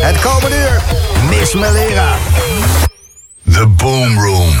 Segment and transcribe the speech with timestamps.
[0.00, 0.82] Het komende uur,
[1.28, 2.16] Miss Melera.
[3.52, 4.57] The Boom Room.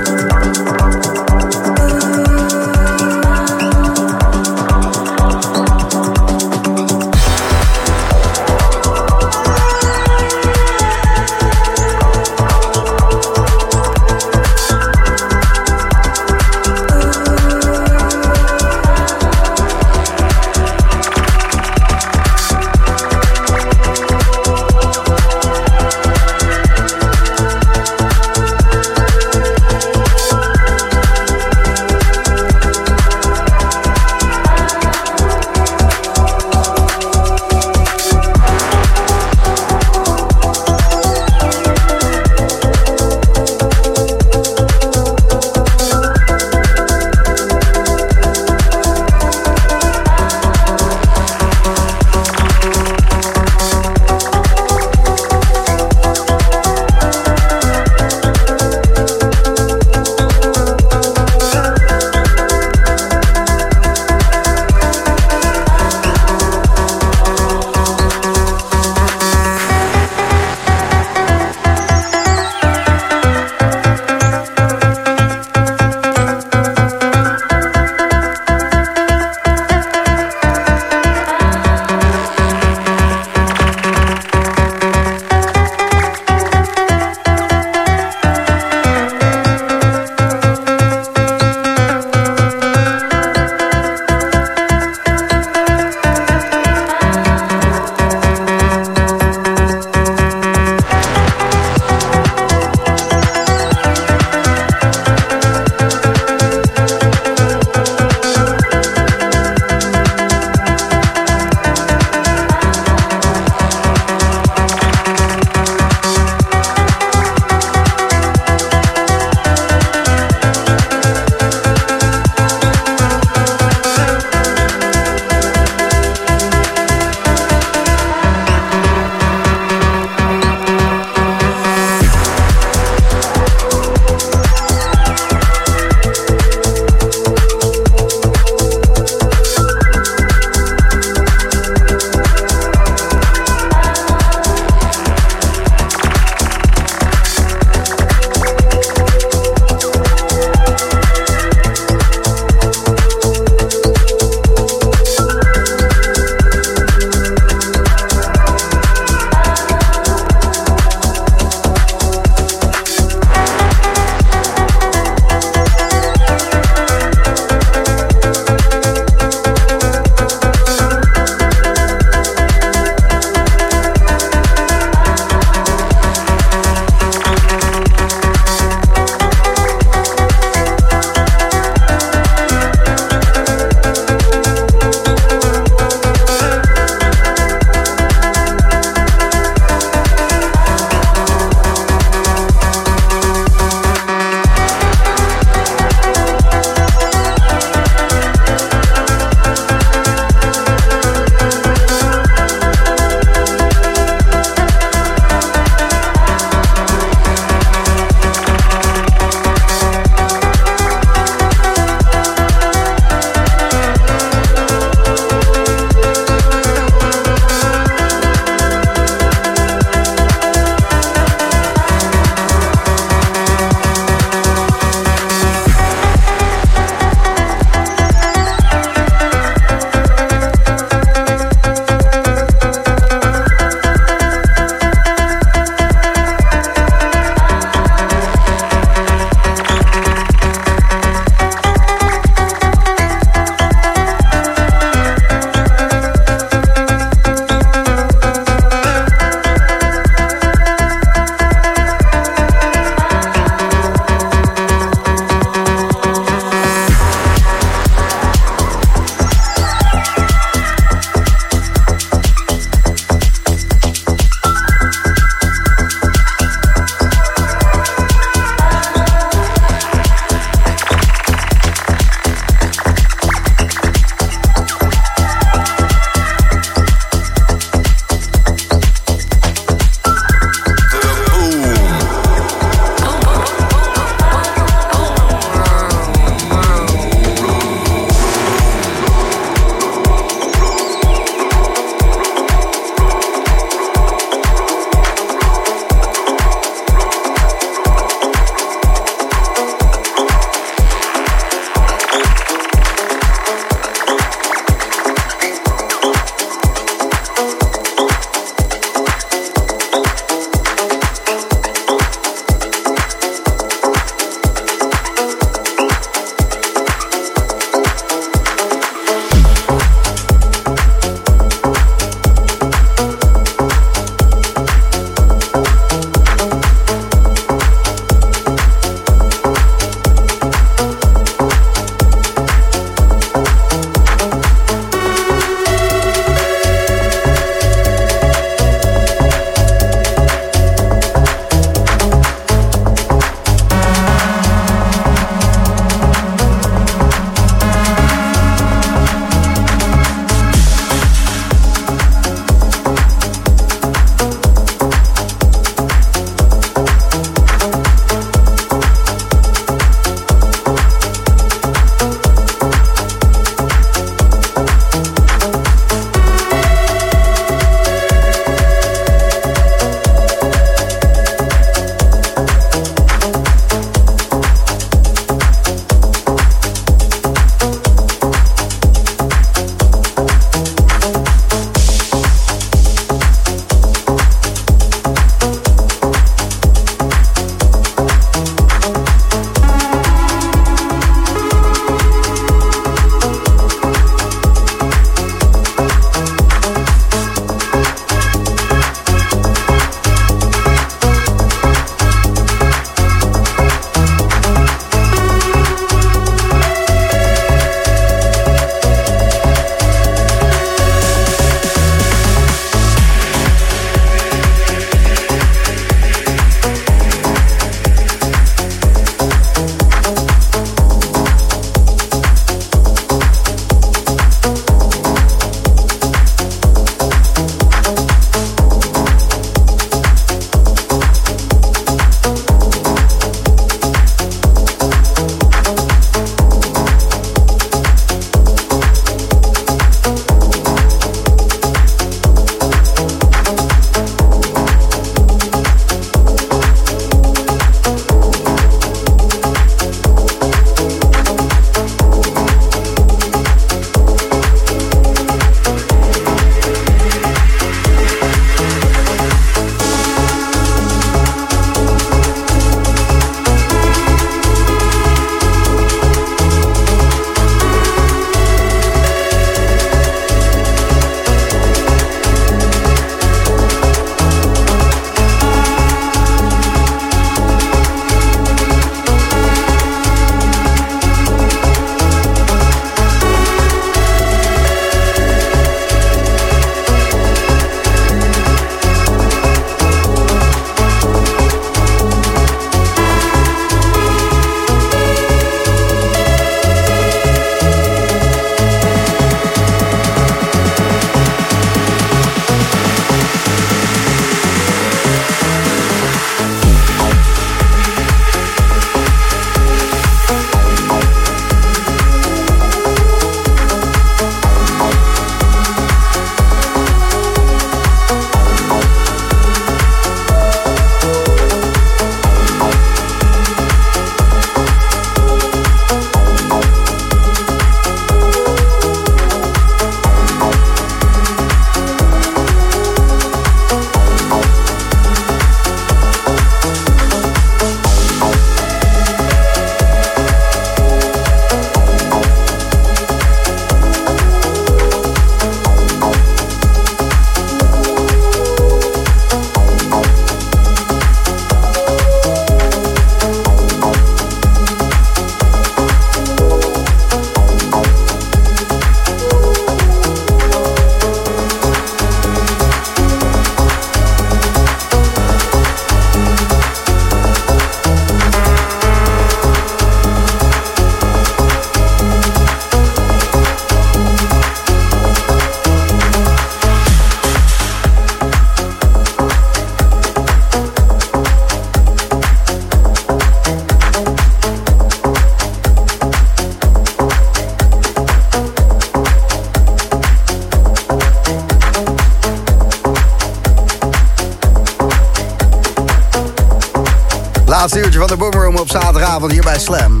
[597.98, 600.00] Van de Boomroom op zaterdagavond hier bij Slam.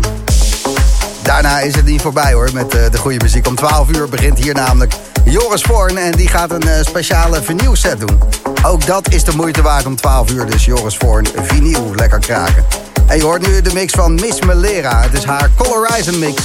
[1.22, 3.46] Daarna is het niet voorbij hoor met uh, de goede muziek.
[3.46, 4.92] Om 12 uur begint hier namelijk
[5.24, 7.40] Joris Voorn en die gaat een uh, speciale
[7.72, 8.18] set doen.
[8.62, 12.64] Ook dat is de moeite waard om 12 uur, dus Joris Voorn vinyl lekker kraken.
[13.06, 15.00] En je hoort nu de mix van Miss Melera.
[15.00, 16.42] Het is haar Colorizen mix.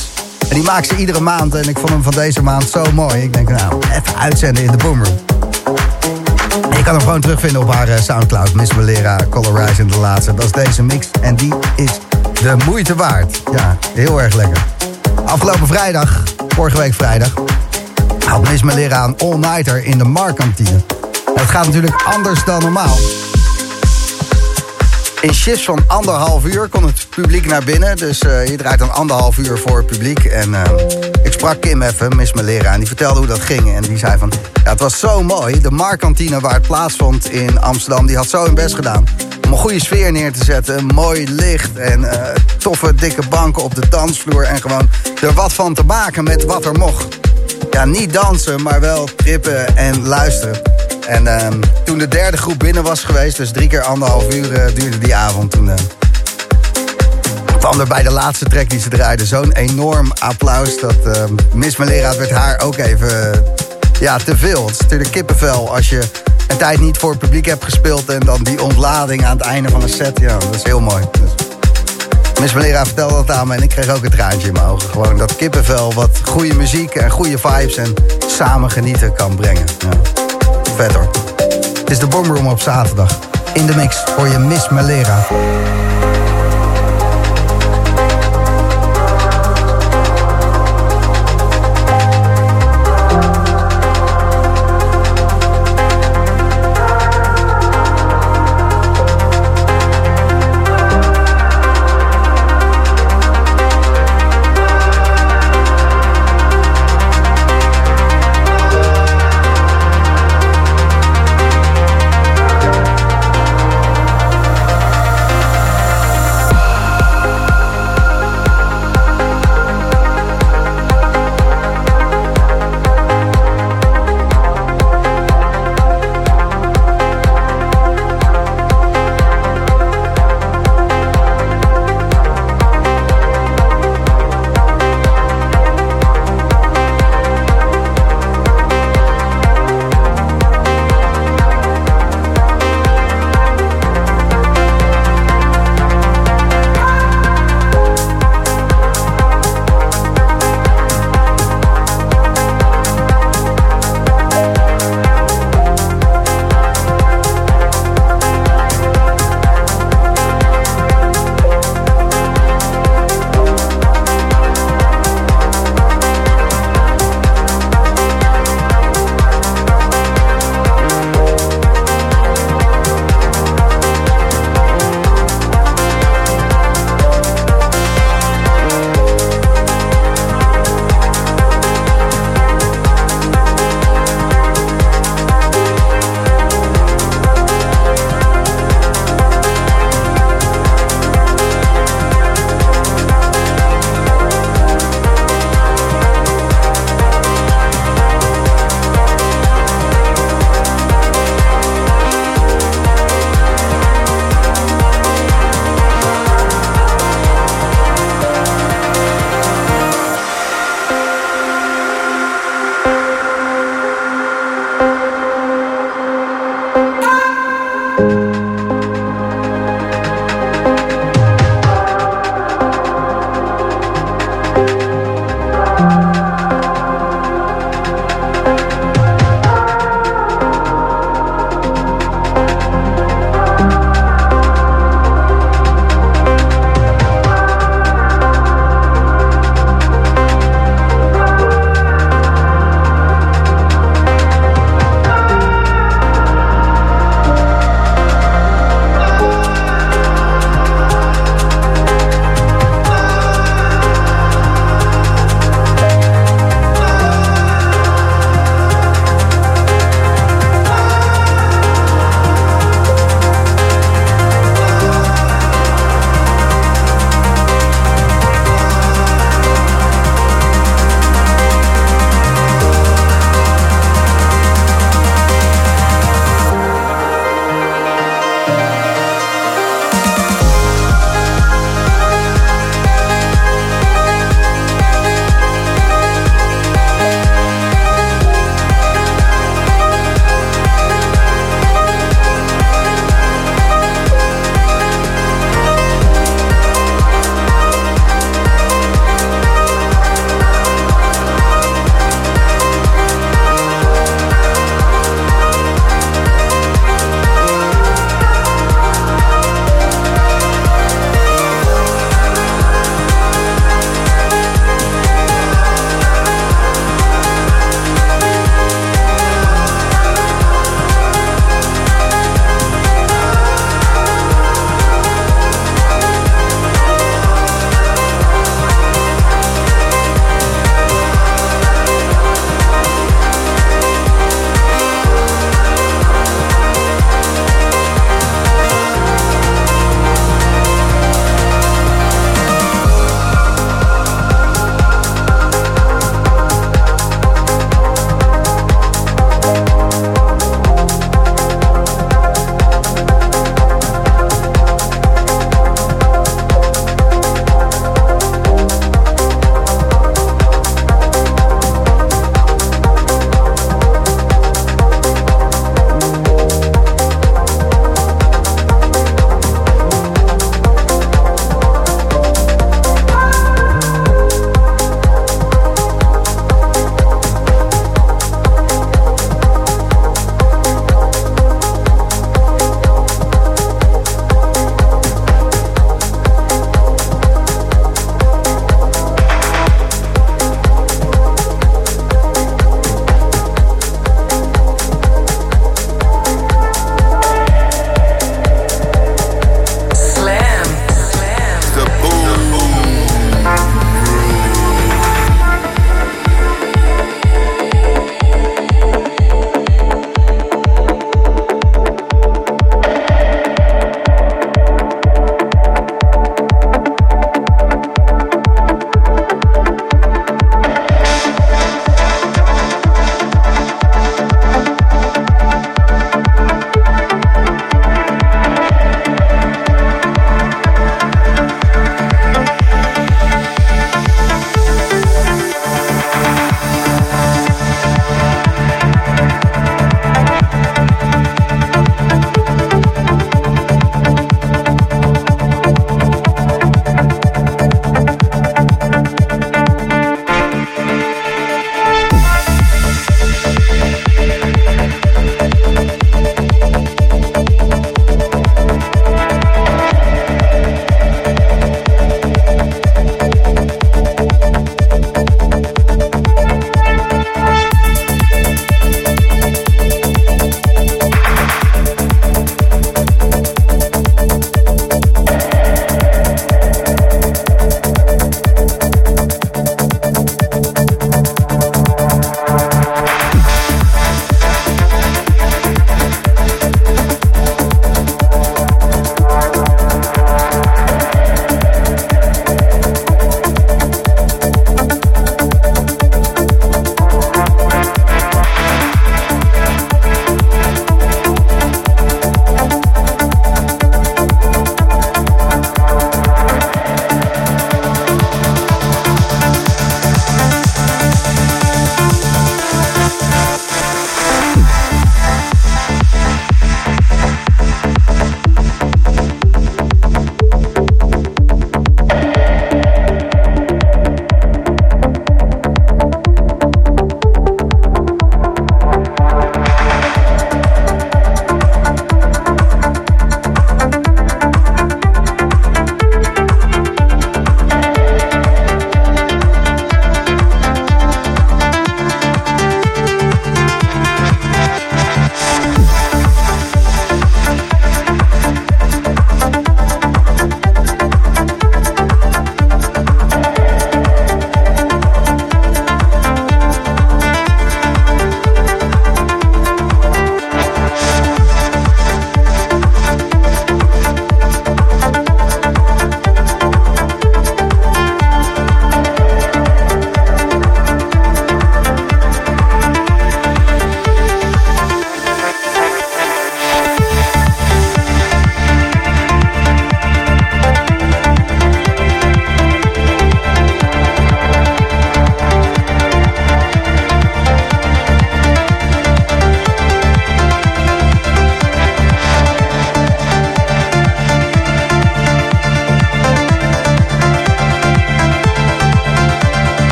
[0.50, 3.22] En die maakt ze iedere maand en ik vond hem van deze maand zo mooi.
[3.22, 5.33] Ik denk nou, even uitzenden in de Boomroom.
[6.84, 8.54] En kan hem gewoon terugvinden op haar uh, Soundcloud.
[8.54, 10.34] Miss Melera, Colorizen de laatste.
[10.34, 11.92] Dat is deze mix en die is
[12.42, 13.42] de moeite waard.
[13.52, 14.64] Ja, heel erg lekker.
[15.26, 17.34] Afgelopen vrijdag, vorige week vrijdag,
[18.26, 20.82] had Miss Melera een all-nighter in de Markantine.
[21.36, 22.98] Het gaat natuurlijk anders dan normaal.
[25.24, 27.98] In shifts van anderhalf uur kon het publiek naar binnen.
[27.98, 30.26] Dus je draait dan anderhalf uur voor het publiek.
[30.26, 30.62] En uh,
[31.24, 33.76] ik sprak Kim even, Miss Melera, en die vertelde hoe dat ging.
[33.76, 34.32] En die zei van,
[34.64, 35.62] ja, het was zo mooi.
[35.62, 39.06] De Markantine waar het plaatsvond in Amsterdam, die had zo hun best gedaan
[39.46, 40.86] om een goede sfeer neer te zetten.
[40.86, 42.12] Mooi licht en uh,
[42.58, 44.44] toffe dikke banken op de dansvloer.
[44.44, 44.90] En gewoon
[45.22, 47.20] er wat van te maken met wat er mocht.
[47.72, 50.62] Ja, niet dansen, maar wel trippen en luisteren.
[51.08, 51.48] En uh,
[51.84, 55.16] toen de derde groep binnen was geweest, dus drie keer anderhalf uur uh, duurde die
[55.16, 55.52] avond.
[55.52, 55.74] Toen uh,
[57.60, 60.80] kwam er bij de laatste track die ze draaiden zo'n enorm applaus.
[60.80, 63.44] Dat ehm, Miss Melera werd haar ook even
[64.00, 64.66] ja, te veel.
[64.66, 66.04] Het is natuurlijk kippenvel als je
[66.48, 68.10] een tijd niet voor het publiek hebt gespeeld...
[68.10, 70.20] en dan die ontlading aan het einde van een set.
[70.20, 71.04] Ja, dat is heel mooi.
[71.12, 71.46] Dus,
[72.40, 74.90] Miss Valera vertelde dat aan me en ik kreeg ook een traantje in mijn ogen.
[74.90, 77.94] Gewoon dat kippenvel wat goede muziek en goede vibes en
[78.28, 79.66] samen genieten kan brengen.
[79.80, 80.33] Ja.
[80.78, 81.10] Hoor.
[81.80, 83.20] Het is de Boomroom op zaterdag.
[83.54, 85.26] In de mix voor je Miss Malera.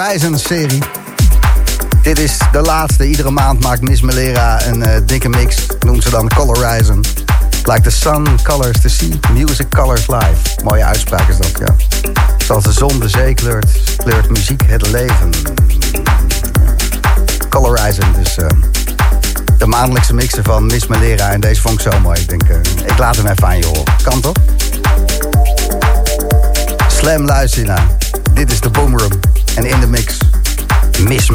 [0.00, 0.82] Haar Color Horizon serie.
[2.02, 3.06] Dit is de laatste.
[3.06, 5.66] Iedere maand maakt Miss Melera een uh, dikke mix.
[5.80, 7.04] Noemt ze dan Color Horizon.
[7.64, 10.36] Like the sun colors the sea, music colors life.
[10.64, 11.74] Mooie uitspraak is dat, ja.
[12.44, 15.30] Zoals de zon de zee kleurt, kleurt muziek het leven.
[17.48, 18.46] Color Horizon, dus uh,
[19.58, 21.30] de maandelijkse mixen van Miss Melera.
[21.30, 22.20] En deze vond ik zo mooi.
[22.20, 23.94] Ik denk, uh, ik laat hem even aan je horen.
[24.02, 24.36] Kan toch?
[26.88, 27.86] Slam luister je naar.
[28.32, 29.29] Dit is de Boomroom.
[29.54, 30.18] En in de mix,
[30.98, 31.28] Miss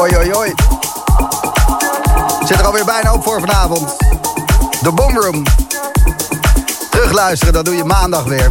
[0.00, 0.54] Oi, oi, oi.
[2.44, 3.96] Zit er alweer bijna op voor vanavond.
[4.82, 5.42] De Boomroom.
[6.90, 8.48] Terugluisteren, dat doe je maandag weer.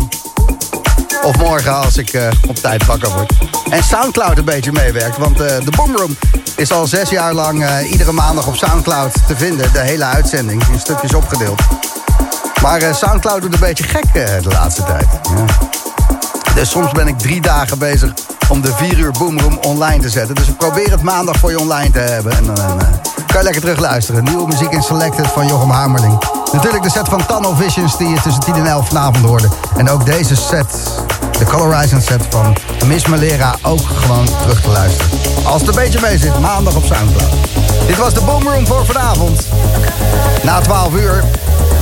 [1.23, 3.33] Of morgen als ik eh, op tijd wakker word.
[3.69, 5.17] En Soundcloud een beetje meewerkt.
[5.17, 6.17] Want uh, de Boomroom
[6.55, 9.73] is al zes jaar lang eh, iedere maandag op Soundcloud te vinden.
[9.73, 11.61] De hele uitzending in stukjes opgedeeld.
[12.61, 15.07] Maar Soundcloud doet een beetje gek de laatste tijd.
[15.35, 15.45] Ja.
[16.55, 18.13] Dus soms ben ik drie dagen bezig
[18.49, 20.35] om de 4 uur Boomroom online te zetten.
[20.35, 22.31] Dus ik probeer het maandag voor je online te hebben.
[22.31, 22.87] En dan uh,
[23.27, 24.23] kan je lekker terug luisteren.
[24.23, 26.23] Nieuwe muziek in Selected van Jochem Hamerling.
[26.51, 29.47] Natuurlijk de set van Tunnel Visions die je tussen 10 en 11 vanavond hoorde.
[29.77, 30.65] En ook deze set,
[31.39, 35.11] de Colorizing set van Miss Malera, ook gewoon terug te luisteren.
[35.43, 37.31] Als het een beetje mee zit, maandag op Soundcloud.
[37.87, 39.47] Dit was de Boomroom voor vanavond.
[40.43, 41.23] Na 12 uur,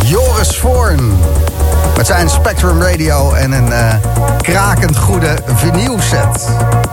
[0.04, 1.20] Joris Voorn.
[1.98, 3.94] Met zijn Spectrum Radio en een uh,
[4.42, 6.48] krakend goede vinyl set.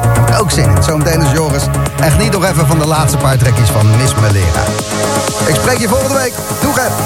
[0.07, 0.83] Heb ik ook zin in.
[0.83, 1.63] Zometeen is Joris.
[2.01, 4.63] En geniet nog even van de laatste paar trekjes van Miss Malera.
[5.47, 6.33] Ik spreek je volgende week.
[6.63, 7.04] Doeg hè!